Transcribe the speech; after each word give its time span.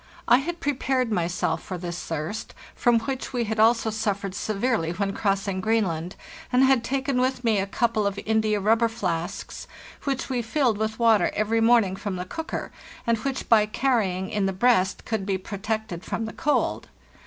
I 0.27 0.39
had 0.39 0.59
prepared 0.61 1.11
myself 1.11 1.61
for 1.61 1.77
this 1.77 2.01
thirst, 2.03 2.55
from 2.73 3.01
which 3.01 3.33
we 3.33 3.43
had 3.43 3.59
also 3.59 3.91
suffered 3.91 4.33
severely 4.33 4.93
when 4.93 5.13
crossing 5.13 5.61
Greenland, 5.61 6.15
and 6.51 6.63
had 6.63 6.83
taken 6.83 7.21
with 7.21 7.43
me 7.43 7.59
a 7.59 7.67
couple 7.67 8.07
of 8.07 8.19
india 8.25 8.59
rubber 8.59 8.87
flasks, 8.87 9.67
which 10.05 10.27
we 10.27 10.41
filled 10.41 10.79
with 10.79 10.97
water 10.97 11.29
every 11.35 11.61
morning 11.61 11.95
from 11.95 12.15
the 12.15 12.25
cooker, 12.25 12.71
and 13.05 13.19
which 13.19 13.47
by 13.47 13.67
carrying 13.67 14.31
in 14.31 14.47
the 14.47 14.53
breast 14.53 15.05
could 15.05 15.23
be 15.23 15.37
protected 15.37 16.03
from 16.03 16.25
the 16.25 16.33
cold. 16.33 16.87